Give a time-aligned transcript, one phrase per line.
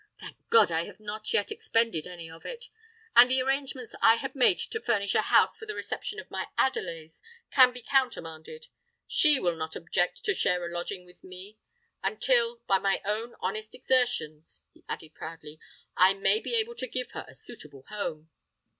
[0.19, 0.71] Thank God!
[0.71, 5.13] I have not yet expended any of it—and the arrangements I had made to furnish
[5.13, 7.11] a house for the reception of my Adelais,
[7.51, 8.65] can be countermanded.
[9.05, 14.63] She will not object to share a lodging with me—until, by my own honest exertions,"
[14.73, 15.59] he added proudly,
[15.95, 18.31] "I may be able to give her a suitable home."